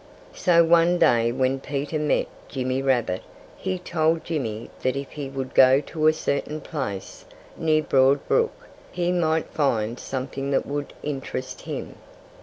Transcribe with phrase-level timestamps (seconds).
[0.33, 3.21] So one day when Peter met Jimmy Rabbit
[3.55, 7.23] he told Jimmy that if he would go to a certain place,
[7.55, 11.97] near Broad Brook, he might find something that would interest him.